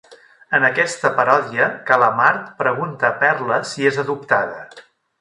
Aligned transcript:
En 0.59 0.63
aquesta 0.69 1.11
paròdia, 1.19 1.67
Calamard 1.91 2.49
pregunta 2.65 3.11
a 3.11 3.15
Perla 3.23 3.63
si 3.75 3.89
és 3.95 4.05
adoptada. 4.09 4.61